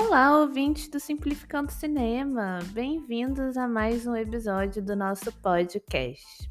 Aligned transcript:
Olá, 0.00 0.38
ouvintes 0.38 0.88
do 0.88 1.00
Simplificando 1.00 1.72
Cinema! 1.72 2.60
Bem-vindos 2.70 3.56
a 3.56 3.66
mais 3.66 4.06
um 4.06 4.14
episódio 4.14 4.80
do 4.80 4.94
nosso 4.94 5.32
podcast. 5.40 6.48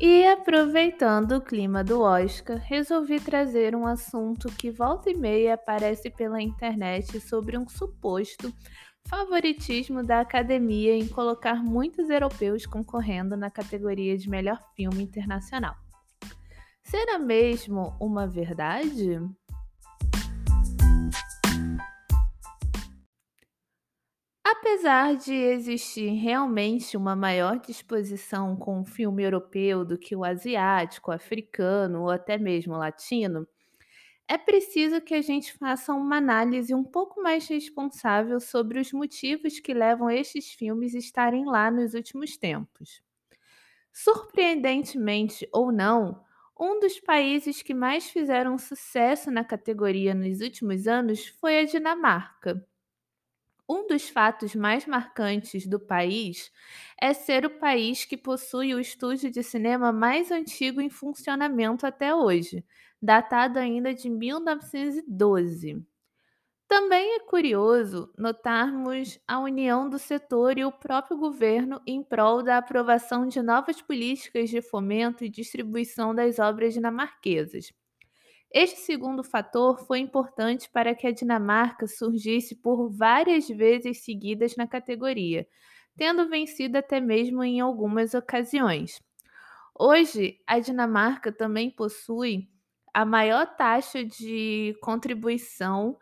E 0.00 0.26
aproveitando 0.26 1.32
o 1.32 1.40
clima 1.42 1.84
do 1.84 2.00
Oscar, 2.00 2.56
resolvi 2.56 3.20
trazer 3.20 3.76
um 3.76 3.86
assunto 3.86 4.48
que 4.48 4.70
volta 4.70 5.10
e 5.10 5.14
meia 5.14 5.52
aparece 5.52 6.08
pela 6.08 6.40
internet 6.40 7.20
sobre 7.20 7.58
um 7.58 7.68
suposto 7.68 8.50
favoritismo 9.06 10.02
da 10.02 10.20
academia 10.20 10.96
em 10.96 11.06
colocar 11.06 11.62
muitos 11.62 12.08
europeus 12.08 12.64
concorrendo 12.64 13.36
na 13.36 13.50
categoria 13.50 14.16
de 14.16 14.30
melhor 14.30 14.58
filme 14.74 15.02
internacional. 15.02 15.76
Será 16.82 17.18
mesmo 17.18 17.94
uma 18.00 18.26
verdade? 18.26 19.20
Apesar 24.64 25.16
de 25.16 25.34
existir 25.34 26.10
realmente 26.12 26.96
uma 26.96 27.16
maior 27.16 27.58
disposição 27.58 28.54
com 28.54 28.80
o 28.80 28.84
filme 28.84 29.24
europeu 29.24 29.84
do 29.84 29.98
que 29.98 30.14
o 30.14 30.22
asiático, 30.22 31.10
africano 31.10 32.02
ou 32.02 32.10
até 32.10 32.38
mesmo 32.38 32.76
latino, 32.76 33.44
é 34.28 34.38
preciso 34.38 35.00
que 35.00 35.14
a 35.14 35.22
gente 35.22 35.52
faça 35.58 35.92
uma 35.94 36.18
análise 36.18 36.74
um 36.74 36.84
pouco 36.84 37.22
mais 37.22 37.48
responsável 37.48 38.40
sobre 38.40 38.80
os 38.80 38.92
motivos 38.92 39.60
que 39.60 39.74
levam 39.74 40.10
estes 40.10 40.50
filmes 40.52 40.94
a 40.94 40.98
estarem 40.98 41.44
lá 41.46 41.70
nos 41.70 41.94
últimos 41.94 42.36
tempos. 42.36 43.02
Surpreendentemente 43.92 45.48
ou 45.52 45.72
não, 45.72 46.24
um 46.58 46.80
dos 46.80 47.00
países 47.00 47.62
que 47.62 47.74
mais 47.74 48.08
fizeram 48.10 48.58
sucesso 48.58 49.30
na 49.30 49.44
categoria 49.44 50.14
nos 50.14 50.40
últimos 50.40 50.86
anos 50.88 51.26
foi 51.26 51.60
a 51.60 51.64
Dinamarca. 51.64 52.66
Um 53.72 53.86
dos 53.86 54.10
fatos 54.10 54.54
mais 54.54 54.84
marcantes 54.86 55.66
do 55.66 55.80
país 55.80 56.52
é 57.00 57.14
ser 57.14 57.46
o 57.46 57.58
país 57.58 58.04
que 58.04 58.18
possui 58.18 58.74
o 58.74 58.78
estúdio 58.78 59.30
de 59.30 59.42
cinema 59.42 59.90
mais 59.90 60.30
antigo 60.30 60.78
em 60.78 60.90
funcionamento 60.90 61.86
até 61.86 62.14
hoje, 62.14 62.62
datado 63.00 63.58
ainda 63.58 63.94
de 63.94 64.10
1912. 64.10 65.82
Também 66.68 67.16
é 67.16 67.20
curioso 67.20 68.12
notarmos 68.18 69.20
a 69.28 69.38
união 69.40 69.88
do 69.88 69.98
setor 69.98 70.58
e 70.58 70.64
o 70.64 70.72
próprio 70.72 71.16
governo 71.16 71.80
em 71.86 72.02
prol 72.02 72.42
da 72.42 72.58
aprovação 72.58 73.26
de 73.28 73.42
novas 73.42 73.82
políticas 73.82 74.50
de 74.50 74.62
fomento 74.62 75.24
e 75.24 75.30
distribuição 75.30 76.14
das 76.14 76.38
obras 76.38 76.74
dinamarquesas. 76.74 77.72
Este 78.54 78.80
segundo 78.80 79.24
fator 79.24 79.78
foi 79.86 80.00
importante 80.00 80.68
para 80.70 80.94
que 80.94 81.06
a 81.06 81.10
Dinamarca 81.10 81.86
surgisse 81.86 82.54
por 82.54 82.90
várias 82.90 83.48
vezes 83.48 84.04
seguidas 84.04 84.56
na 84.56 84.66
categoria, 84.66 85.46
tendo 85.96 86.28
vencido 86.28 86.76
até 86.76 87.00
mesmo 87.00 87.42
em 87.42 87.60
algumas 87.60 88.12
ocasiões. 88.12 89.00
Hoje, 89.78 90.38
a 90.46 90.58
Dinamarca 90.58 91.32
também 91.32 91.70
possui 91.70 92.46
a 92.92 93.06
maior 93.06 93.46
taxa 93.56 94.04
de 94.04 94.76
contribuição 94.82 95.96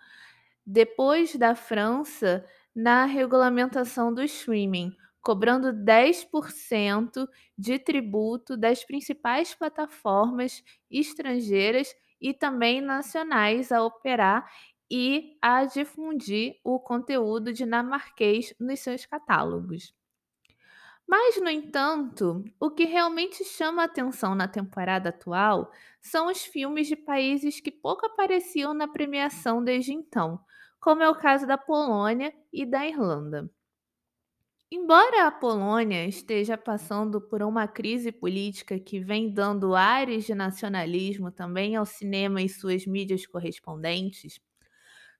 depois 0.66 1.36
da 1.36 1.54
França 1.54 2.44
na 2.74 3.04
regulamentação 3.04 4.12
do 4.12 4.24
streaming, 4.24 4.92
cobrando 5.22 5.72
10% 5.72 7.28
de 7.56 7.78
tributo 7.78 8.56
das 8.56 8.84
principais 8.84 9.54
plataformas 9.54 10.64
estrangeiras 10.90 11.94
e 12.20 12.34
também 12.34 12.80
nacionais 12.80 13.72
a 13.72 13.82
operar 13.84 14.50
e 14.90 15.36
a 15.42 15.64
difundir 15.64 16.56
o 16.64 16.78
conteúdo 16.80 17.52
dinamarquês 17.52 18.54
nos 18.58 18.80
seus 18.80 19.06
catálogos. 19.06 19.94
Mas, 21.06 21.40
no 21.40 21.50
entanto, 21.50 22.44
o 22.60 22.70
que 22.70 22.84
realmente 22.84 23.44
chama 23.44 23.84
atenção 23.84 24.34
na 24.34 24.46
temporada 24.46 25.08
atual 25.08 25.72
são 26.00 26.28
os 26.28 26.44
filmes 26.44 26.86
de 26.86 26.94
países 26.96 27.60
que 27.60 27.70
pouco 27.72 28.06
apareciam 28.06 28.72
na 28.72 28.86
premiação 28.86 29.62
desde 29.62 29.92
então, 29.92 30.40
como 30.80 31.02
é 31.02 31.08
o 31.08 31.14
caso 31.18 31.46
da 31.46 31.58
Polônia 31.58 32.32
e 32.52 32.64
da 32.64 32.86
Irlanda. 32.86 33.50
Embora 34.72 35.26
a 35.26 35.30
Polônia 35.32 36.06
esteja 36.06 36.56
passando 36.56 37.20
por 37.20 37.42
uma 37.42 37.66
crise 37.66 38.12
política 38.12 38.78
que 38.78 39.00
vem 39.00 39.32
dando 39.32 39.74
ares 39.74 40.24
de 40.24 40.34
nacionalismo 40.34 41.32
também 41.32 41.74
ao 41.74 41.84
cinema 41.84 42.40
e 42.40 42.48
suas 42.48 42.86
mídias 42.86 43.26
correspondentes, 43.26 44.40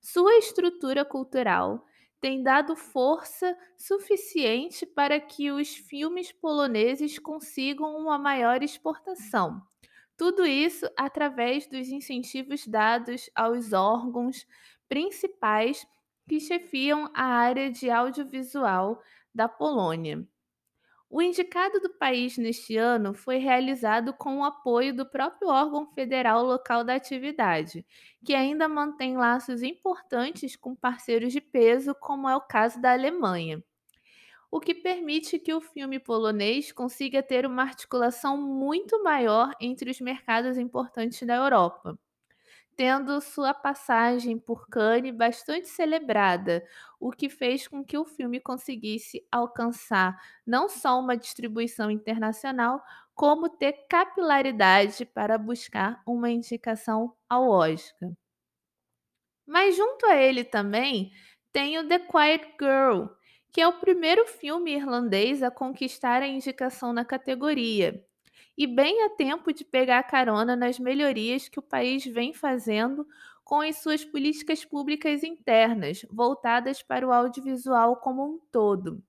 sua 0.01 0.37
estrutura 0.37 1.03
cultural 1.05 1.85
tem 2.21 2.43
dado 2.43 2.75
força 2.75 3.57
suficiente 3.77 4.85
para 4.85 5.19
que 5.19 5.51
os 5.51 5.75
filmes 5.75 6.31
poloneses 6.31 7.19
consigam 7.19 7.97
uma 7.97 8.17
maior 8.17 8.63
exportação. 8.63 9.61
Tudo 10.17 10.45
isso 10.45 10.87
através 10.97 11.67
dos 11.67 11.89
incentivos 11.89 12.67
dados 12.67 13.29
aos 13.35 13.73
órgãos 13.73 14.45
principais 14.87 15.85
que 16.27 16.39
chefiam 16.39 17.09
a 17.13 17.25
área 17.25 17.69
de 17.71 17.89
audiovisual 17.89 19.01
da 19.33 19.47
Polônia. 19.47 20.25
O 21.09 21.21
indicado 21.21 21.79
do 21.81 21.89
país 21.89 22.37
neste 22.37 22.77
ano 22.77 23.13
foi 23.13 23.37
realizado 23.37 24.13
com 24.13 24.39
o 24.39 24.45
apoio 24.45 24.95
do 24.95 25.05
próprio 25.05 25.49
órgão 25.49 25.85
federal 25.93 26.43
local 26.43 26.85
da 26.85 26.95
atividade, 26.95 27.85
que 28.25 28.33
ainda 28.33 28.69
mantém 28.69 29.17
laços 29.17 29.61
importantes 29.61 30.55
com 30.55 30.73
parceiros 30.73 31.33
de 31.33 31.41
peso, 31.41 31.93
como 31.93 32.29
é 32.29 32.35
o 32.35 32.41
caso 32.41 32.81
da 32.81 32.93
Alemanha, 32.93 33.61
o 34.51 34.59
que 34.59 34.73
permite 34.75 35.39
que 35.39 35.53
o 35.53 35.61
filme 35.61 35.99
polonês 35.99 36.71
consiga 36.71 37.23
ter 37.23 37.45
uma 37.45 37.63
articulação 37.63 38.37
muito 38.37 39.03
maior 39.03 39.53
entre 39.59 39.91
os 39.91 39.99
mercados 39.99 40.57
importantes 40.57 41.27
da 41.27 41.35
Europa 41.35 41.99
tendo 42.81 43.21
sua 43.21 43.53
passagem 43.53 44.39
por 44.39 44.67
Cannes 44.67 45.15
bastante 45.15 45.67
celebrada, 45.67 46.65
o 46.99 47.11
que 47.11 47.29
fez 47.29 47.67
com 47.67 47.85
que 47.85 47.95
o 47.95 48.03
filme 48.03 48.39
conseguisse 48.39 49.23
alcançar 49.31 50.19
não 50.47 50.67
só 50.67 50.99
uma 50.99 51.15
distribuição 51.15 51.91
internacional, 51.91 52.81
como 53.13 53.47
ter 53.47 53.85
capilaridade 53.87 55.05
para 55.05 55.37
buscar 55.37 56.01
uma 56.07 56.31
indicação 56.31 57.15
ao 57.29 57.47
Oscar. 57.51 58.09
Mas 59.45 59.77
junto 59.77 60.07
a 60.07 60.15
ele 60.15 60.43
também 60.43 61.11
tem 61.53 61.77
o 61.77 61.87
The 61.87 61.99
Quiet 61.99 62.55
Girl, 62.59 63.13
que 63.53 63.61
é 63.61 63.67
o 63.67 63.79
primeiro 63.79 64.25
filme 64.25 64.73
irlandês 64.73 65.43
a 65.43 65.51
conquistar 65.51 66.23
a 66.23 66.27
indicação 66.27 66.91
na 66.93 67.05
categoria 67.05 68.03
e 68.61 68.67
bem 68.67 69.01
a 69.05 69.09
tempo 69.09 69.51
de 69.51 69.65
pegar 69.65 70.03
carona 70.03 70.55
nas 70.55 70.77
melhorias 70.77 71.49
que 71.49 71.57
o 71.57 71.63
país 71.63 72.05
vem 72.05 72.31
fazendo 72.31 73.07
com 73.43 73.59
as 73.59 73.77
suas 73.77 74.05
políticas 74.05 74.63
públicas 74.63 75.23
internas, 75.23 76.05
voltadas 76.11 76.83
para 76.83 77.07
o 77.07 77.11
audiovisual 77.11 77.95
como 77.95 78.23
um 78.23 78.39
todo. 78.51 79.03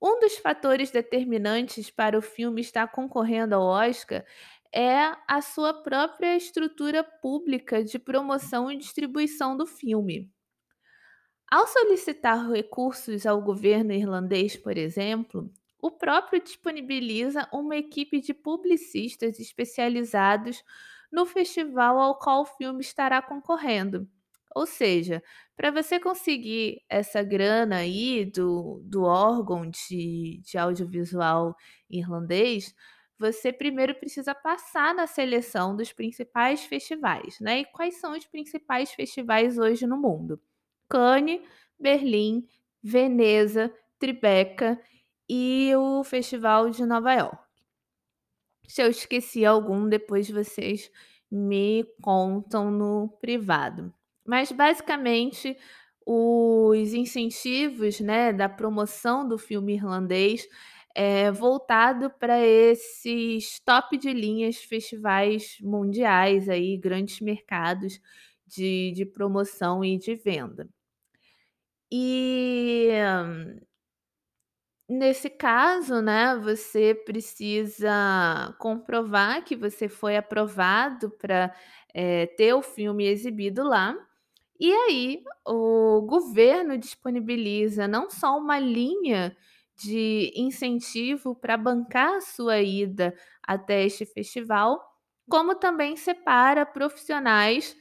Um 0.00 0.18
dos 0.20 0.38
fatores 0.38 0.90
determinantes 0.90 1.90
para 1.90 2.18
o 2.18 2.22
filme 2.22 2.62
estar 2.62 2.90
concorrendo 2.90 3.54
ao 3.56 3.62
Oscar 3.62 4.24
é 4.72 5.14
a 5.28 5.42
sua 5.42 5.74
própria 5.74 6.34
estrutura 6.34 7.04
pública 7.04 7.84
de 7.84 7.98
promoção 7.98 8.72
e 8.72 8.78
distribuição 8.78 9.54
do 9.54 9.66
filme. 9.66 10.32
Ao 11.52 11.66
solicitar 11.66 12.50
recursos 12.50 13.26
ao 13.26 13.42
governo 13.42 13.92
irlandês, 13.92 14.56
por 14.56 14.78
exemplo, 14.78 15.52
o 15.86 15.90
próprio 15.92 16.42
disponibiliza 16.42 17.48
uma 17.52 17.76
equipe 17.76 18.20
de 18.20 18.34
publicistas 18.34 19.38
especializados 19.38 20.64
no 21.12 21.24
festival 21.24 22.00
ao 22.00 22.18
qual 22.18 22.42
o 22.42 22.44
filme 22.44 22.80
estará 22.80 23.22
concorrendo. 23.22 24.08
Ou 24.52 24.66
seja, 24.66 25.22
para 25.54 25.70
você 25.70 26.00
conseguir 26.00 26.82
essa 26.88 27.22
grana 27.22 27.76
aí 27.76 28.24
do, 28.24 28.80
do 28.84 29.04
órgão 29.04 29.70
de, 29.70 30.40
de 30.42 30.58
audiovisual 30.58 31.54
irlandês, 31.88 32.74
você 33.16 33.52
primeiro 33.52 33.94
precisa 33.94 34.34
passar 34.34 34.92
na 34.92 35.06
seleção 35.06 35.76
dos 35.76 35.92
principais 35.92 36.64
festivais, 36.64 37.38
né? 37.38 37.60
E 37.60 37.64
quais 37.66 38.00
são 38.00 38.12
os 38.12 38.26
principais 38.26 38.90
festivais 38.90 39.56
hoje 39.56 39.86
no 39.86 39.96
mundo? 39.96 40.40
Cannes, 40.88 41.40
Berlim, 41.78 42.44
Veneza, 42.82 43.72
Tribeca 44.00 44.80
e 45.28 45.72
o 45.76 46.04
Festival 46.04 46.70
de 46.70 46.84
Nova 46.84 47.12
York. 47.12 47.38
Se 48.66 48.82
eu 48.82 48.90
esqueci 48.90 49.44
algum, 49.44 49.88
depois 49.88 50.30
vocês 50.30 50.90
me 51.30 51.84
contam 52.02 52.70
no 52.70 53.08
privado. 53.20 53.92
Mas 54.24 54.50
basicamente 54.50 55.56
os 56.04 56.94
incentivos 56.94 58.00
né, 58.00 58.32
da 58.32 58.48
promoção 58.48 59.26
do 59.26 59.38
filme 59.38 59.74
irlandês 59.74 60.48
é 60.94 61.30
voltado 61.30 62.10
para 62.18 62.40
esses 62.40 63.60
top 63.60 63.98
de 63.98 64.12
linhas 64.12 64.56
festivais 64.56 65.58
mundiais 65.60 66.48
aí, 66.48 66.76
grandes 66.78 67.20
mercados 67.20 68.00
de, 68.46 68.92
de 68.92 69.04
promoção 69.04 69.84
e 69.84 69.98
de 69.98 70.14
venda. 70.14 70.68
E 71.90 72.88
nesse 74.88 75.28
caso, 75.30 76.00
né, 76.02 76.36
você 76.36 76.94
precisa 76.94 78.54
comprovar 78.58 79.44
que 79.44 79.56
você 79.56 79.88
foi 79.88 80.16
aprovado 80.16 81.10
pra, 81.10 81.54
eh, 81.94 82.26
ter 82.36 82.54
o 82.54 82.62
filme 82.62 83.06
exibido 83.06 83.62
lá. 83.64 83.96
E 84.60 84.72
aí 84.72 85.22
o 85.46 86.02
governo 86.02 86.78
disponibiliza 86.78 87.88
não 87.88 88.10
só 88.10 88.38
uma 88.38 88.58
linha 88.58 89.36
de 89.82 90.32
incentivo 90.36 91.34
pra 91.36 91.56
bancar 91.56 92.14
a 92.16 92.20
sua 92.22 92.60
ida 92.62 93.14
até 93.42 93.84
este 93.84 94.06
festival, 94.06 94.80
como 95.28 95.54
também 95.56 95.96
separa 95.96 96.66
profissionais 96.66 97.76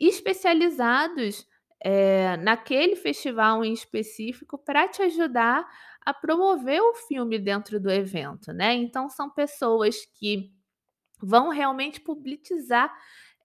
especializados, 0.00 1.46
eh, 1.84 2.36
naquele 2.38 2.96
festival 2.96 3.64
em 3.64 3.72
específico 3.72 4.58
pra 4.58 4.88
te 4.88 5.02
ajudar 5.02 5.66
a 6.04 6.14
promover 6.14 6.80
o 6.82 6.94
filme 6.94 7.38
dentro 7.38 7.80
do 7.80 7.90
evento, 7.90 8.52
né. 8.52 8.74
Então 8.74 9.08
são 9.10 9.30
pessoas 9.30 10.04
que 10.18 10.52
vão 11.22 11.48
realmente 11.50 12.00
publicizar, 12.00 12.94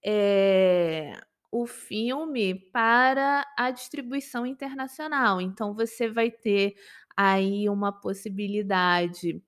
eh, 0.06 1.13
o 1.51 1.66
filme 1.68 2.56
para 2.74 3.45
a 3.57 3.72
distribuição 3.72 4.45
internacional. 4.45 5.42
Então 5.42 5.74
você 5.75 6.10
vai 6.10 6.31
ter 6.31 6.75
aí 7.18 7.69
uma 7.69 7.92
possibilidade 7.94 9.42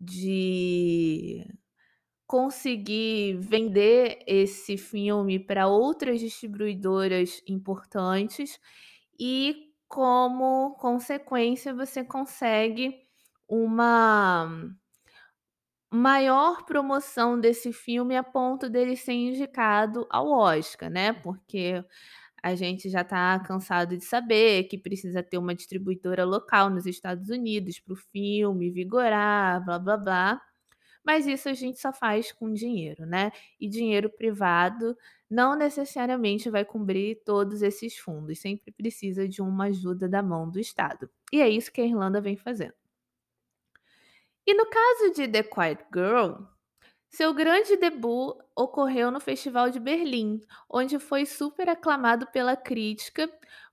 de 0.00 1.46
conseguir 2.32 3.34
vender 3.42 4.20
esse 4.26 4.78
filme 4.78 5.38
pra 5.38 5.66
outras 5.66 6.18
distribuidoras 6.18 7.42
importantes 7.46 8.58
e, 9.20 9.74
como 9.86 10.74
consequência, 10.76 11.74
você 11.74 12.02
consegue 12.02 12.94
uma 13.46 14.48
maior 15.92 16.64
promoção 16.64 17.38
desse 17.38 17.70
filme 17.70 18.16
a 18.16 18.22
ponto 18.22 18.70
dele 18.70 18.96
ser 18.96 19.12
indicado 19.12 20.06
ao 20.10 20.26
Oscar, 20.30 20.88
né. 20.88 21.12
Porque 21.12 21.84
a 22.42 22.54
gente 22.54 22.88
já 22.88 23.04
tá 23.04 23.38
cansado 23.40 23.96
de 23.98 24.04
saber 24.06 24.64
que 24.64 24.78
precisa 24.78 25.22
ter 25.22 25.38
uma 25.38 25.54
distribuidora 25.54 26.24
local 26.24 26.70
nos 26.70 26.86
Estados 26.86 27.28
Unidos 27.30 27.78
para 27.80 27.92
o 27.94 27.96
filme 27.96 28.70
vigorar, 28.70 29.62
blá-blá-blá. 29.64 30.40
Mas 31.04 31.26
isso 31.26 31.48
a 31.48 31.54
gente 31.54 31.78
só 31.80 31.92
faz 31.92 32.32
com 32.32 32.52
dinheiro, 32.52 33.04
né. 33.06 33.32
E 33.60 33.68
dinheiro 33.68 34.08
privado 34.10 34.96
não 35.30 35.56
necessariamente 35.56 36.50
vai 36.50 36.64
cobrir 36.64 37.22
todos 37.24 37.62
esses 37.62 37.96
fundos, 37.98 38.38
sempre 38.40 38.70
precisa 38.72 39.28
de 39.28 39.40
uma 39.42 39.64
ajuda 39.66 40.08
da 40.08 40.22
mão 40.22 40.48
do 40.50 40.58
Estado. 40.60 41.10
E 41.32 41.40
é 41.40 41.48
isso 41.48 41.72
que 41.72 41.80
a 41.80 41.86
Irlanda 41.86 42.20
vem 42.20 42.36
fazendo. 42.36 42.74
E 44.46 44.54
no 44.54 44.66
caso 44.66 45.12
de 45.14 45.28
The 45.28 45.42
Quiet 45.44 45.84
Girl, 45.94 46.44
seu 47.10 47.34
grande 47.34 47.76
debut 47.76 48.36
ocorreu 48.56 49.10
no 49.10 49.20
Festival 49.20 49.70
de 49.70 49.80
Berlim, 49.80 50.40
onde 50.70 50.98
foi 50.98 51.26
super 51.26 51.68
aclamado 51.68 52.26
pela 52.32 52.56
crítica, 52.56 53.30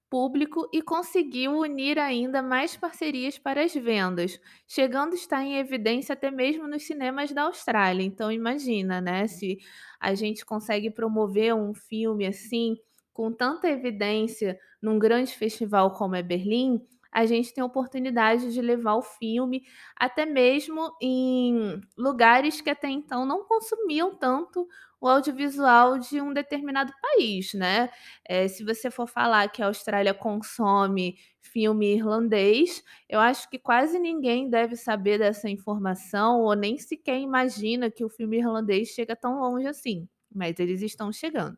público 0.10 0.68
e 0.74 0.82
conseguiu 0.82 1.54
unir 1.60 2.00
ainda 2.00 2.42
mais 2.42 2.76
parcerias 2.76 3.38
para 3.38 3.64
as 3.64 3.74
vendas, 3.74 4.40
chegando 4.68 5.14
a 5.14 5.16
estar 5.16 5.44
em 5.44 5.58
evidência 5.58 6.14
até 6.14 6.32
mesmo 6.32 6.68
nos 6.68 6.84
cinemas 6.86 7.32
da 7.32 7.44
Austrália. 7.44 8.04
Então 8.04 8.32
imagina, 8.32 9.00
né, 9.02 9.28
se 9.28 9.60
a 10.00 10.14
gente 10.16 10.46
consegue 10.46 10.90
promover 10.90 11.54
um 11.54 11.74
filme, 11.74 12.26
assim, 12.26 12.76
com 13.14 13.32
tanta 13.32 13.68
evidência 13.70 14.58
num 14.82 14.98
grande 14.98 15.34
festival 15.34 15.94
como 15.94 16.16
é 16.16 16.24
Berlim, 16.24 16.82
a 17.20 17.26
gente 17.26 17.54
tem 17.54 17.62
a 17.62 17.66
oportunidade 17.66 18.54
de 18.54 18.62
levar 18.62 18.96
o 18.96 19.02
filme 19.02 19.64
até 19.96 20.26
mesmo 20.26 20.96
em 21.02 21.82
lugares 21.98 22.62
que 22.62 22.70
até 22.70 22.90
então 22.90 23.26
não 23.26 23.44
consumiam 23.46 24.16
tanto 24.16 24.68
o 25.02 25.08
audiovisual 25.08 25.98
de 25.98 26.20
um 26.22 26.34
determinado 26.34 26.92
país, 27.02 27.54
né. 27.54 27.90
Eh, 28.28 28.48
se 28.48 28.64
você 28.66 28.92
for 28.92 29.08
falar 29.08 29.48
que 29.50 29.62
a 29.62 29.68
Austrália 29.68 30.14
consome 30.14 31.16
filme 31.42 31.96
irlandês, 31.96 32.84
eu 33.08 33.20
acho 33.20 33.50
que 33.50 33.58
quase 33.58 33.98
ninguém 34.00 34.50
deve 34.50 34.76
saber 34.76 35.18
dessa 35.18 35.50
informação 35.50 36.42
ou 36.42 36.54
nem 36.56 36.78
sequer 36.78 37.20
imagina 37.20 37.90
que 37.90 38.04
o 38.06 38.10
filme 38.10 38.38
irlandês 38.38 38.90
chega 38.90 39.16
tão 39.16 39.40
longe 39.40 39.68
assim, 39.68 40.08
mas 40.34 40.60
eles 40.60 40.82
estão 40.82 41.12
chegando. 41.12 41.58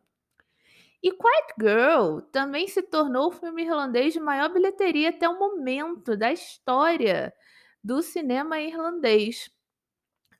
E 1.02 1.10
Quiet 1.10 1.54
Girl 1.60 2.20
também 2.30 2.68
se 2.68 2.80
tornou 2.82 3.28
o 3.28 3.32
filme 3.32 3.64
irlandês 3.64 4.12
de 4.12 4.20
maior 4.20 4.52
bilheteria 4.52 5.08
até 5.10 5.28
o 5.28 5.38
momento 5.38 6.16
da 6.16 6.32
história 6.32 7.34
do 7.82 8.00
cinema 8.02 8.60
irlandês, 8.60 9.50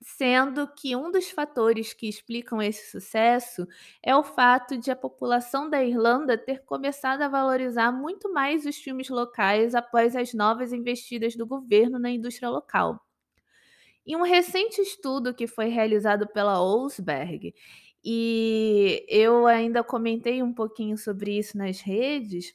sendo 0.00 0.68
que 0.68 0.94
um 0.94 1.10
dos 1.10 1.30
fatores 1.30 1.92
que 1.92 2.08
explicam 2.08 2.62
esse 2.62 2.90
sucesso 2.90 3.66
é 4.02 4.14
o 4.14 4.22
fato 4.22 4.78
de 4.78 4.90
a 4.90 4.96
população 4.96 5.68
da 5.68 5.82
Irlanda 5.82 6.38
ter 6.38 6.64
começado 6.64 7.22
a 7.22 7.28
valorizar 7.28 7.90
muito 7.90 8.32
mais 8.32 8.64
os 8.64 8.76
filmes 8.76 9.08
locais 9.08 9.74
após 9.74 10.14
as 10.14 10.32
novas 10.32 10.72
investidas 10.72 11.34
do 11.34 11.46
governo 11.46 11.98
na 11.98 12.10
indústria 12.10 12.48
local. 12.48 13.00
Em 14.04 14.16
um 14.16 14.22
recente 14.22 14.80
estudo 14.80 15.34
que 15.34 15.46
foi 15.46 15.68
realizado 15.68 16.26
pela 16.26 16.60
Olsberg, 16.60 17.54
e 18.04 19.04
eu 19.08 19.46
ainda 19.46 19.84
comentei 19.84 20.42
um 20.42 20.52
pouquinho 20.52 20.96
sobre 20.96 21.38
isso 21.38 21.56
nas 21.56 21.80
redes, 21.80 22.54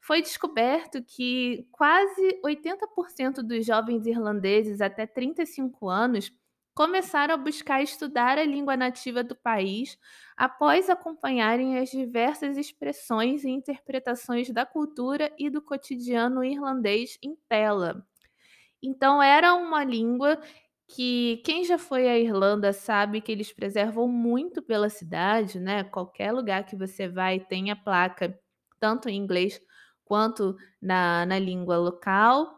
foi 0.00 0.22
descoberto 0.22 1.02
que 1.02 1.66
quase 1.72 2.40
80% 2.44 3.42
dos 3.42 3.66
jovens 3.66 4.06
irlandeses 4.06 4.80
até 4.80 5.06
35 5.06 5.88
anos 5.88 6.32
começaram 6.76 7.34
a 7.34 7.38
buscar 7.38 7.82
estudar 7.82 8.38
a 8.38 8.44
língua 8.44 8.76
nativa 8.76 9.24
do 9.24 9.34
país 9.34 9.98
após 10.36 10.90
acompanharem 10.90 11.78
as 11.78 11.90
diversas 11.90 12.56
expressões 12.56 13.44
e 13.44 13.48
interpretações 13.48 14.50
da 14.50 14.66
cultura 14.66 15.32
e 15.38 15.48
do 15.48 15.62
cotidiano 15.62 16.44
irlandês 16.44 17.18
em 17.22 17.34
tela. 17.48 18.06
Então 18.82 19.22
era 19.22 19.54
uma 19.54 19.82
língua 19.82 20.38
que 20.88 21.38
quem 21.44 21.64
já 21.64 21.78
foi 21.78 22.08
à 22.08 22.18
Irlanda 22.18 22.72
sabe 22.72 23.20
que 23.20 23.32
eles 23.32 23.52
preservam 23.52 24.06
muito 24.08 24.62
pela 24.62 24.88
cidade, 24.88 25.58
né, 25.60 25.84
qualquer 25.84 26.32
lugar 26.32 26.64
que 26.64 26.76
você 26.76 27.08
vai 27.08 27.40
tem 27.40 27.70
a 27.70 27.76
placa, 27.76 28.38
tanto 28.80 29.08
em 29.08 29.16
inglês 29.16 29.60
quanto 30.04 30.56
na 30.80 31.26
na 31.26 31.38
língua 31.38 31.76
local, 31.78 32.54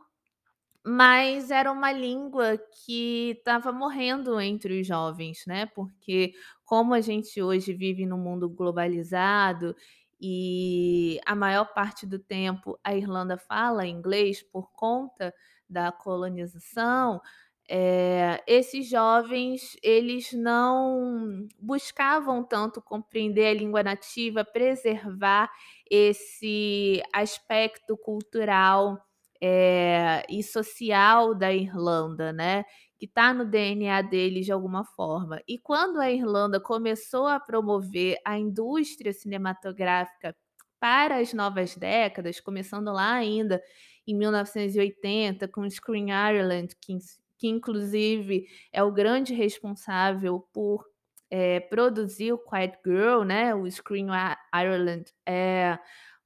mas 0.85 1.51
era 1.51 1.71
uma 1.73 1.93
língua 1.93 2.59
que 2.87 3.31
estava 3.39 3.73
morrendo 3.73 4.41
entre 4.41 4.81
os 4.81 4.87
jovens, 4.87 5.45
né, 5.47 5.67
porque 5.67 6.33
como 6.65 6.95
a 6.95 7.01
gente 7.01 7.43
hoje 7.43 7.73
vive 7.75 8.07
num 8.07 8.19
mundo 8.19 8.49
globalizado 8.49 9.75
e 10.21 11.21
a 11.27 11.35
maior 11.35 11.67
parte 11.75 12.07
do 12.07 12.19
tempo 12.19 12.79
a 12.85 12.95
Irlanda 12.97 13.37
fala 13.39 13.87
inglês 13.87 14.43
por 14.43 14.71
conta 14.73 15.35
da 15.69 15.93
colonização, 15.93 17.21
eh, 17.69 18.43
esses 18.47 18.89
jovens 18.89 19.77
eles 19.83 20.33
não 20.33 21.47
buscavam 21.61 22.43
tanto 22.43 22.81
compreender 22.83 23.47
a 23.47 23.55
língua 23.55 23.83
nativa, 23.83 24.45
preservar 24.45 25.51
esse 25.91 27.03
aspecto 27.13 27.97
cultural, 27.97 28.99
eh, 29.41 30.25
e 30.29 30.43
social 30.43 31.35
da 31.35 31.53
Irlanda, 31.53 32.33
né, 32.33 32.65
que 32.99 33.07
tá 33.07 33.33
no 33.33 33.45
DNA 33.45 34.03
deles 34.03 34.47
de 34.47 34.53
alguma 34.53 34.85
forma. 34.85 35.41
E 35.47 35.59
quando 35.59 36.01
a 36.01 36.11
Irlanda 36.11 36.61
começou 36.61 37.27
a 37.27 37.39
promover 37.39 38.19
a 38.25 38.39
indústria 38.39 39.13
cinematográfica 39.13 40.35
para 40.81 41.19
as 41.19 41.33
novas 41.33 41.77
décadas, 41.77 42.41
começando 42.41 42.93
lá 42.93 43.13
ainda 43.15 43.63
em 44.07 44.15
1980 44.17 45.47
com 45.49 45.69
Screen 45.69 46.09
Ireland, 46.11 46.75
que 46.81 46.97
que 47.39 47.49
inclusive 47.49 48.47
é 48.73 48.83
o 48.83 48.93
grande 48.93 49.35
responsável 49.35 50.41
por, 50.53 50.85
eh, 51.31 51.61
produzir 51.61 52.33
o 52.33 52.39
Quiet 52.39 52.79
Girl, 52.87 53.23
né, 53.25 53.55
o 53.55 53.71
Screen 53.71 54.09
Ireland 54.55 55.05
é 55.27 55.79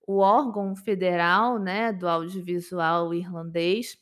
o 0.06 0.18
órgão 0.18 0.74
federal, 0.76 1.58
né, 1.58 1.92
do 1.92 2.08
audiovisual 2.08 3.14
irlandês. 3.14 3.96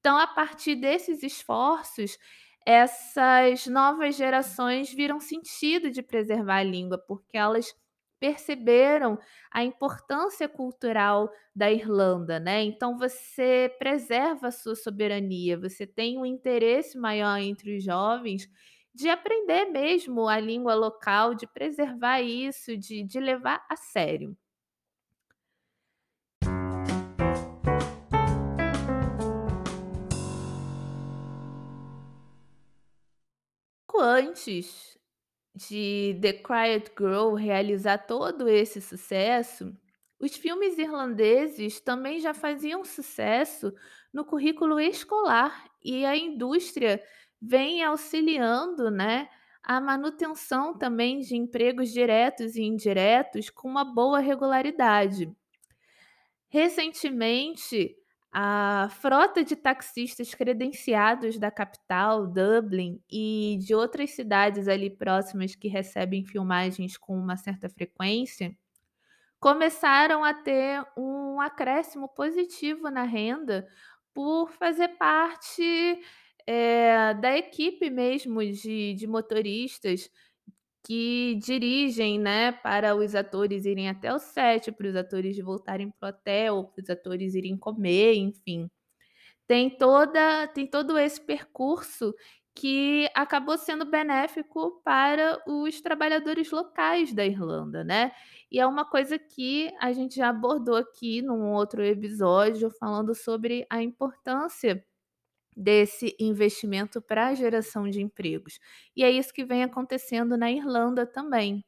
Então 0.00 0.18
a 0.18 0.26
partir 0.26 0.76
desses 0.76 1.22
esforços, 1.22 2.18
essas 2.66 3.66
novas 3.66 4.16
gerações 4.16 4.92
viram 4.92 5.20
sentido 5.20 5.90
de 5.90 6.02
preservar 6.02 6.58
a 6.58 6.62
língua, 6.62 6.98
porque 7.08 7.36
elas 7.36 7.74
perceberam 8.18 9.18
a 9.50 9.64
importância 9.64 10.48
cultural 10.48 11.30
da 11.54 11.70
Irlanda, 11.70 12.38
né? 12.40 12.62
Então 12.62 12.98
você 12.98 13.74
preserva 13.78 14.48
a 14.48 14.52
sua 14.52 14.74
soberania, 14.74 15.58
você 15.58 15.86
tem 15.86 16.18
um 16.18 16.26
interesse 16.26 16.98
maior 16.98 17.38
entre 17.38 17.76
os 17.76 17.84
jovens 17.84 18.48
de 18.94 19.08
aprender 19.08 19.66
mesmo 19.66 20.28
a 20.28 20.38
língua 20.38 20.74
local, 20.74 21.34
de 21.34 21.46
preservar 21.46 22.20
isso, 22.20 22.76
de, 22.76 23.02
de 23.02 23.18
levar 23.18 23.64
a 23.68 23.76
sério. 23.76 24.36
antes 34.04 34.98
de 35.54 36.18
The 36.20 36.32
Quiet 36.34 36.92
Girl 36.98 37.34
realizar 37.34 37.98
todo 37.98 38.48
esse 38.48 38.80
sucesso, 38.80 39.72
os 40.18 40.36
filmes 40.36 40.78
irlandeses 40.78 41.80
também 41.80 42.20
já 42.20 42.34
faziam 42.34 42.84
sucesso 42.84 43.72
no 44.12 44.24
currículo 44.24 44.80
escolar 44.80 45.68
e 45.84 46.04
a 46.04 46.16
indústria 46.16 47.02
vem 47.40 47.82
auxiliando, 47.84 48.90
né, 48.90 49.28
a 49.62 49.80
manutenção 49.80 50.76
também 50.76 51.20
de 51.20 51.36
empregos 51.36 51.90
diretos 51.92 52.56
e 52.56 52.62
indiretos 52.62 53.50
com 53.50 53.68
uma 53.68 53.84
boa 53.84 54.18
regularidade. 54.18 55.30
Recentemente, 56.48 57.96
a 58.34 58.88
frota 58.90 59.44
de 59.44 59.56
taxistas 59.56 60.34
credenciados 60.34 61.38
da 61.38 61.50
capital, 61.52 62.26
Dublin, 62.26 63.00
e 63.10 63.58
de 63.60 63.74
outras 63.74 64.10
cidades 64.10 64.68
ali 64.68 64.90
próximas 64.90 65.54
que 65.54 65.68
recebem 65.68 66.24
filmagens 66.24 66.96
com 66.98 67.16
uma 67.18 67.36
certa 67.36 67.68
frequência, 67.70 68.56
começaram 69.40 70.24
a 70.24 70.34
ter 70.34 70.84
um 70.96 71.40
acréscimo 71.40 72.08
positivo 72.08 72.90
na 72.90 73.04
renda 73.04 73.66
por 74.14 74.50
fazer 74.52 74.88
parte, 74.98 76.00
eh, 76.46 77.14
da 77.14 77.36
equipe 77.36 77.90
mesmo 77.90 78.40
de 78.44 78.94
de 78.94 79.06
motoristas 79.06 80.10
que 80.84 81.36
dirigem, 81.36 82.18
né, 82.20 82.52
para 82.52 82.94
os 82.96 83.14
atores 83.14 83.64
irem 83.66 83.88
até 83.88 84.12
o 84.14 84.18
set, 84.18 84.70
para 84.72 84.88
os 84.88 84.96
atores 84.96 85.38
voltarem 85.38 85.90
para 85.90 86.08
o 86.08 86.10
hotel, 86.10 86.64
para 86.74 86.82
os 86.82 86.90
atores 86.90 87.34
irem 87.34 87.56
comer, 87.56 88.14
enfim. 88.16 88.70
Tem 89.46 89.70
toda 89.76 90.48
tem 90.48 90.66
todo 90.66 90.98
esse 90.98 91.20
percurso 91.20 92.14
que 92.54 93.08
acabou 93.14 93.58
sendo 93.58 93.84
benéfico 93.84 94.80
para 94.84 95.42
os 95.46 95.80
trabalhadores 95.80 96.50
locais 96.50 97.12
da 97.12 97.24
Irlanda, 97.26 97.84
né. 97.84 98.12
E 98.50 98.60
é 98.60 98.66
uma 98.66 98.84
coisa 98.88 99.18
que 99.18 99.70
a 99.80 99.92
gente 99.92 100.16
já 100.16 100.28
abordou 100.30 100.76
aqui 100.76 101.20
num 101.22 101.52
outro 101.52 101.82
episódio, 101.84 102.70
falando 102.70 103.14
sobre 103.14 103.66
a 103.70 103.82
importância 103.82 104.84
desse 105.56 106.16
investimento 106.18 107.00
para 107.00 107.28
a 107.28 107.34
geração 107.34 107.88
de 107.88 108.00
empregos. 108.00 108.58
E 108.96 109.04
é 109.04 109.10
isso 109.10 109.32
que 109.32 109.44
vem 109.44 109.62
acontecendo 109.62 110.36
na 110.36 110.50
Irlanda 110.50 111.06
também. 111.06 111.64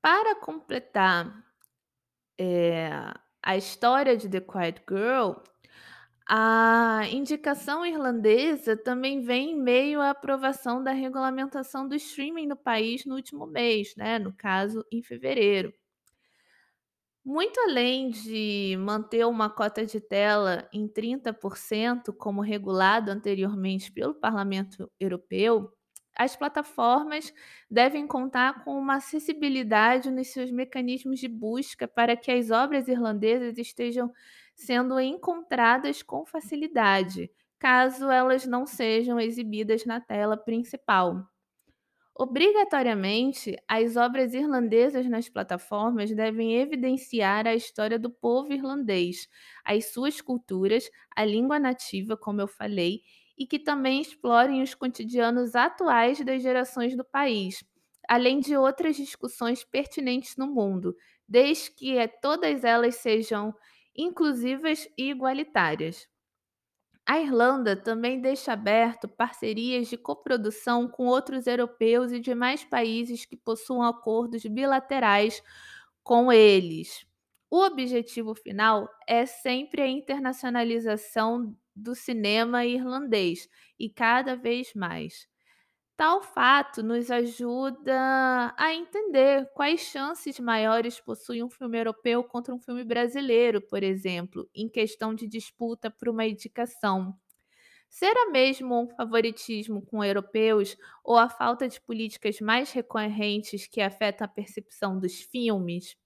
Para 0.00 0.34
completar, 0.36 1.44
eh, 2.38 2.90
a 3.42 3.56
história 3.56 4.16
de 4.16 4.28
The 4.28 4.40
Quiet 4.40 4.82
Girl, 4.88 5.42
a 6.28 7.02
indicação 7.10 7.84
irlandesa 7.84 8.76
também 8.76 9.22
vem 9.22 9.52
em 9.52 9.60
meio 9.60 10.00
à 10.00 10.10
aprovação 10.10 10.82
da 10.82 10.92
regulamentação 10.92 11.86
do 11.86 11.94
streaming 11.94 12.46
no 12.46 12.56
país 12.56 13.04
no 13.04 13.14
último 13.14 13.46
mês, 13.46 13.94
né, 13.96 14.18
no 14.18 14.32
caso, 14.34 14.84
em 14.90 15.02
fevereiro. 15.02 15.72
Muito 17.24 17.58
além 17.60 18.10
de 18.10 18.76
manter 18.78 19.24
uma 19.26 19.48
cota 19.48 19.86
de 19.86 19.98
tela 20.00 20.68
em 20.72 20.86
30%, 20.86 22.12
como 22.12 22.42
regulado 22.42 23.10
anteriormente 23.10 23.90
pelo 23.90 24.14
Parlamento 24.14 24.90
Europeu, 25.00 25.72
as 26.16 26.36
plataformas 26.36 27.32
devem 27.70 28.06
contar 28.06 28.62
com 28.62 28.76
uma 28.78 28.96
acessibilidade 28.96 30.10
nos 30.10 30.28
seus 30.28 30.50
mecanismos 30.50 31.18
de 31.18 31.26
busca 31.28 31.88
para 31.88 32.14
que 32.16 32.30
as 32.30 32.50
obras 32.50 32.88
irlandesas 32.88 33.56
estejam 33.58 34.12
sendo 34.54 35.00
encontradas 35.00 36.02
com 36.02 36.26
facilidade, 36.26 37.30
caso 37.58 38.10
elas 38.10 38.46
não 38.46 38.66
sejam 38.66 39.18
exibidas 39.18 39.84
na 39.86 39.98
tela 40.00 40.36
principal. 40.36 41.26
Obrigatoriamente, 42.16 43.56
as 43.68 43.96
obras 43.96 44.34
irlandesas 44.34 45.08
nas 45.08 45.28
plataformas 45.28 46.14
devem 46.14 46.54
evidenciar 46.60 47.44
a 47.46 47.54
história 47.56 47.98
do 47.98 48.08
povo 48.08 48.52
irlandês, 48.52 49.28
as 49.64 49.86
suas 49.92 50.20
culturas, 50.20 50.88
a 51.16 51.24
língua 51.24 51.58
nativa, 51.58 52.16
como 52.16 52.40
eu 52.40 52.46
falei, 52.46 53.00
e 53.36 53.46
que 53.46 53.58
também 53.58 54.00
explorem 54.00 54.62
os 54.62 54.74
cotidianos 54.76 55.56
atuais 55.56 56.24
das 56.24 56.40
gerações 56.40 56.96
do 56.96 57.04
país, 57.04 57.64
além 58.08 58.38
de 58.38 58.56
outras 58.56 58.94
discussões 58.96 59.64
pertinentes 59.64 60.36
no 60.36 60.46
mundo, 60.46 60.94
desde 61.28 61.72
que 61.72 61.96
todas 62.22 62.62
elas 62.62 62.94
sejam 62.96 63.52
inclusivas 63.96 64.88
e 64.96 65.10
igualitárias. 65.10 66.06
A 67.06 67.18
Irlanda 67.20 67.76
também 67.76 68.20
deixa 68.20 68.52
aberto 68.52 69.06
parcerias 69.08 69.88
de 69.88 69.96
coprodução 69.96 70.88
com 70.88 71.06
outros 71.06 71.46
europeus 71.46 72.12
e 72.12 72.20
demais 72.20 72.64
países 72.64 73.24
que 73.26 73.36
possuam 73.36 73.82
acordos 73.82 74.42
bilaterais 74.44 75.42
com 76.02 76.32
eles. 76.32 77.06
O 77.50 77.58
objetivo 77.62 78.34
final 78.34 78.88
é 79.06 79.26
sempre 79.26 79.82
a 79.82 79.86
internacionalização 79.88 81.54
do 81.76 81.94
cinema 81.94 82.64
irlandês 82.64 83.48
e 83.78 83.90
cada 83.90 84.34
vez 84.36 84.72
mais. 84.74 85.28
Tal 85.96 86.20
fato 86.22 86.82
nos 86.82 87.08
ajuda 87.10 88.52
a 88.58 88.74
entender 88.74 89.48
quais 89.54 89.80
chances 89.82 90.40
maiores 90.40 91.00
possui 91.00 91.40
um 91.42 91.48
filme 91.48 91.78
europeu 91.78 92.24
contra 92.24 92.52
um 92.52 92.58
filme 92.58 92.82
brasileiro, 92.82 93.60
por 93.62 93.80
exemplo, 93.82 94.48
em 94.52 94.68
questão 94.68 95.14
de 95.14 95.28
disputa 95.28 95.90
por 95.90 96.08
uma 96.08 96.26
indicação. 96.26 97.14
Será 97.90 98.30
mesmo 98.30 98.80
um 98.82 98.88
favoritismo 98.88 99.82
com 99.86 100.04
europeus 100.04 100.76
ou 101.04 101.16
a 101.18 101.28
falta 101.30 101.68
de 101.68 101.80
políticas 101.80 102.40
mais 102.40 102.72
recorrentes 102.72 103.66
que 103.68 103.80
afetam 103.80 104.26
a 104.26 104.28
percepção 104.28 104.98
dos 104.98 105.20
filmes? 105.22 105.96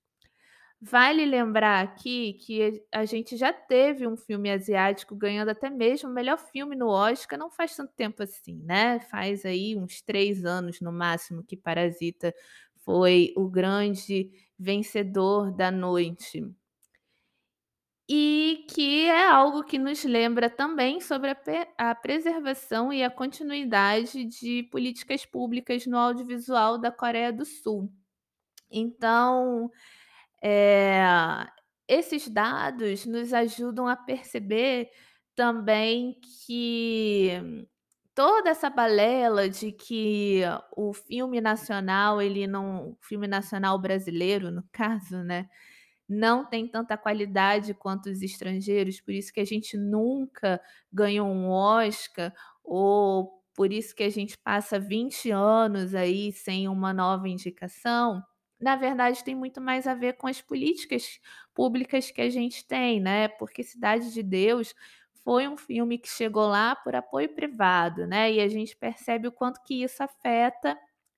Vale 0.80 1.24
lembrar 1.26 1.82
aqui 1.82 2.34
que 2.34 2.84
a 2.92 3.04
gente 3.04 3.36
já 3.36 3.52
teve 3.52 4.06
um 4.06 4.16
filme 4.16 4.48
asiático 4.48 5.16
ganhando 5.16 5.48
até 5.48 5.68
mesmo 5.68 6.08
o 6.08 6.12
melhor 6.12 6.38
filme 6.38 6.76
no 6.76 6.86
Oscar, 6.88 7.36
não 7.36 7.50
faz 7.50 7.74
tanto 7.74 7.92
tempo 7.96 8.22
assim, 8.22 8.54
né, 8.62 9.00
faz 9.00 9.44
aí 9.44 9.76
uns 9.76 10.00
3 10.00 10.44
anos 10.44 10.80
no 10.80 10.92
máximo 10.92 11.42
que 11.42 11.56
Parasita 11.56 12.32
foi 12.84 13.32
o 13.36 13.48
grande 13.48 14.30
vencedor 14.56 15.50
da 15.50 15.68
noite. 15.72 16.44
E 18.10 18.64
que 18.70 19.04
é 19.04 19.26
algo 19.28 19.62
que 19.62 19.78
nos 19.78 20.02
lembra 20.02 20.48
também 20.48 20.98
sobre 21.00 21.30
a 21.30 21.36
a 21.90 21.94
preservação 21.94 22.90
e 22.90 23.02
a 23.04 23.10
continuidade 23.10 24.24
de 24.24 24.62
políticas 24.64 25.26
públicas 25.26 25.86
no 25.86 25.98
audiovisual 25.98 26.78
da 26.78 26.90
Coreia 26.90 27.30
do 27.30 27.44
Sul. 27.44 27.92
Então, 28.70 29.70
eh, 30.42 31.02
esses 31.88 32.28
dados 32.28 33.06
nos 33.06 33.32
ajudam 33.32 33.88
a 33.88 33.96
perceber 33.96 34.90
também 35.34 36.18
que 36.46 37.30
toda 38.14 38.50
essa 38.50 38.68
balela 38.70 39.48
de 39.48 39.72
que 39.72 40.42
o 40.76 40.92
filme 40.92 41.40
nacional, 41.40 42.20
ele 42.20 42.46
não 42.46 42.90
o 42.90 42.98
filme 43.00 43.28
nacional 43.28 43.78
brasileiro, 43.80 44.50
no 44.50 44.64
caso, 44.72 45.22
né, 45.24 45.48
não 46.08 46.44
tem 46.44 46.66
tanta 46.68 46.96
qualidade 46.96 47.74
quanto 47.74 48.10
os 48.10 48.22
estrangeiros, 48.22 49.00
por 49.00 49.12
isso 49.14 49.32
que 49.32 49.40
a 49.40 49.44
gente 49.44 49.76
nunca 49.76 50.60
ganhou 50.92 51.28
um 51.28 51.50
Oscar, 51.50 52.32
ou 52.64 53.42
por 53.54 53.72
isso 53.72 53.94
que 53.94 54.04
a 54.04 54.10
gente 54.10 54.36
passa 54.44 54.78
20 54.80 55.30
anos 55.30 55.94
aí 55.94 56.32
sem 56.32 56.68
uma 56.68 56.92
nova 56.94 57.28
indicação. 57.28 58.22
Na 58.60 58.74
verdade, 58.76 59.22
tem 59.24 59.34
muito 59.36 59.60
mais 59.60 59.86
a 59.86 59.94
ver 59.94 60.14
com 60.14 60.26
as 60.26 60.40
políticas 60.42 61.20
públicas 61.54 62.10
que 62.10 62.20
a 62.20 62.28
gente 62.30 62.66
tem, 62.66 63.00
né, 63.00 63.28
porque 63.28 63.62
Cidade 63.62 64.12
de 64.12 64.22
Deus 64.22 64.74
foi 65.24 65.46
um 65.48 65.56
filme 65.56 65.98
que 65.98 66.08
chegou 66.08 66.46
lá 66.48 66.74
por 66.76 66.94
apoio 66.96 67.28
privado, 67.34 68.06
né, 68.06 68.32
e 68.32 68.40
a 68.40 68.48
gente 68.48 68.76
percebe 68.76 69.28
o 69.28 69.32
quanto 69.32 69.62
que 69.64 69.82
isso 69.82 70.02
afeta, 70.02 70.76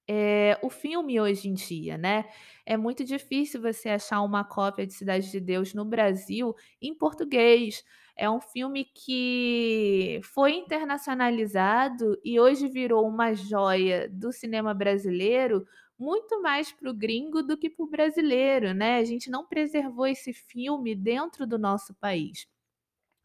eh, 0.09 0.59
o 0.63 0.69
filme 0.71 1.19
hoje 1.21 1.49
em 1.49 1.55
dia, 1.55 1.97
né. 1.97 2.25
É 2.67 2.77
muito 2.77 3.05
difícil 3.05 3.61
você 3.63 3.89
achar 3.91 4.21
uma 4.23 4.45
cópia 4.45 4.87
de 4.87 4.93
Cidade 4.93 5.31
de 5.31 5.41
Deus 5.41 5.73
no 5.75 5.85
Brasil 5.85 6.55
em 6.83 6.95
português. 6.95 7.83
É 8.17 8.29
um 8.29 8.41
filme 8.41 8.85
que 8.85 10.21
foi 10.25 10.53
internacionalizado 10.57 12.19
e 12.25 12.39
hoje 12.41 12.69
virou 12.69 13.07
uma 13.09 13.33
joia 13.35 14.09
do 14.11 14.31
cinema 14.33 14.75
brasileiro, 14.75 15.65
muito 16.01 16.43
mais 16.43 16.73
para 16.73 16.91
o 16.91 16.95
gringo 16.95 17.43
do 17.43 17.57
que 17.59 17.71
para 17.71 17.85
o 17.85 17.89
brasileiro, 17.91 18.75
né, 18.75 18.99
a 18.99 19.05
gente 19.05 19.31
não 19.31 19.47
preservou 19.47 20.07
esse 20.07 20.33
filme 20.33 20.95
dentro 20.97 21.47
do 21.47 21.59
nosso 21.59 21.95
país. 21.95 22.47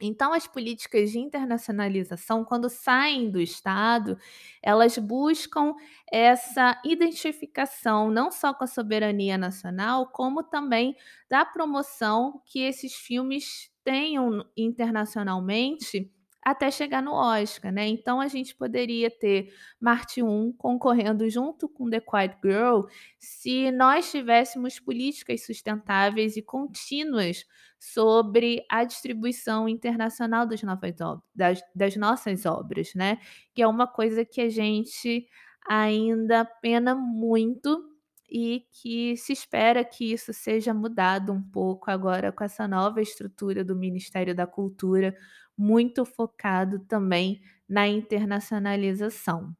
Então 0.01 0.33
as 0.33 0.45
políticas 0.45 1.11
de 1.11 1.19
internacionalização, 1.19 2.43
quando 2.43 2.69
saem 2.69 3.31
do 3.31 3.39
Estado, 3.39 4.17
elas 4.61 4.97
buscam 4.97 5.73
essa 6.11 6.79
identificação 6.83 8.11
não 8.11 8.29
só 8.29 8.53
com 8.53 8.65
a 8.65 8.67
soberania 8.67 9.37
nacional, 9.37 10.07
como 10.11 10.43
também 10.43 10.97
da 11.29 11.45
promoção 11.45 12.41
que 12.45 12.59
esses 12.59 12.93
filmes 12.93 13.71
tenham 13.85 14.45
internacionalmente 14.57 16.11
até 16.45 16.69
chegar 16.71 17.01
no 17.01 17.13
Oscar, 17.13 17.71
né. 17.73 17.87
Então 17.87 18.21
a 18.21 18.27
gente 18.27 18.55
poderia 18.55 19.09
ter 19.11 19.51
Marte 19.81 20.21
1 20.23 20.53
concorrendo 20.53 21.29
junto 21.29 21.67
com 21.67 21.89
The 21.89 21.99
Quiet 22.01 22.37
Girl, 22.43 22.81
se 23.19 23.71
nós 23.71 24.11
tivéssemos 24.11 24.79
políticas 24.79 25.45
sustentáveis 25.45 26.37
e 26.37 26.43
contínuas 26.43 27.43
sobre 27.79 28.63
a 28.71 28.83
distribuição 28.83 29.67
internacional 29.69 30.45
das 30.47 30.61
novas 30.63 30.93
das 31.35 31.61
das 31.75 31.95
nossas 31.95 32.45
obras, 32.45 32.93
né, 32.95 33.17
que 33.53 33.61
é 33.61 33.67
uma 33.67 33.87
coisa 33.87 34.23
que 34.25 34.41
a 34.41 34.49
gente 34.49 35.27
ainda 35.67 36.45
pena 36.45 36.93
muito 36.95 37.94
e 38.29 38.65
que 38.71 39.15
se 39.17 39.33
espera 39.33 39.83
que 39.85 40.11
isso 40.13 40.33
seja 40.33 40.73
mudado 40.73 41.31
um 41.33 41.41
pouco 41.41 41.91
agora 41.91 42.31
com 42.31 42.43
essa 42.43 42.67
nova 42.67 43.01
estrutura 43.01 43.63
do 43.63 43.75
Ministério 43.75 44.35
da 44.35 44.47
Cultura, 44.47 45.15
muito 45.57 46.05
focado 46.05 46.79
também 46.79 47.41
na 47.67 47.87
internacionalização. 47.87 49.55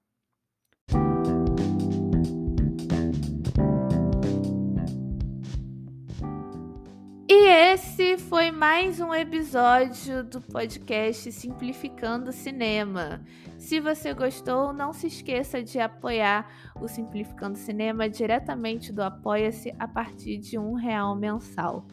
Esse 7.98 8.18
foi 8.18 8.52
mais 8.52 9.00
um 9.00 9.14
episódio 9.14 10.22
do 10.22 10.42
podcast 10.42 11.32
Simplificando 11.32 12.30
Cinema. 12.34 13.24
Se 13.58 13.80
você 13.80 14.14
gostou, 14.14 14.74
não 14.74 14.92
se 14.92 15.08
esqueça 15.08 15.64
de 15.64 15.80
apoiar 15.80 16.74
o 16.82 16.90
Simplificando 16.90 17.58
Cinema 17.58 18.10
diretamente 18.10 18.92
do 18.92 19.02
Apoia-se 19.02 19.74
a 19.80 19.88
partir 19.88 20.40
de 20.40 20.60
um 20.60 20.74
real 20.74 21.16
mensal. 21.16 21.88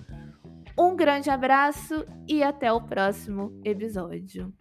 Um 0.76 0.96
grande 0.96 1.30
abraço 1.30 2.04
e 2.26 2.42
até 2.42 2.72
o 2.72 2.80
próximo 2.80 3.56
episódio. 3.64 4.52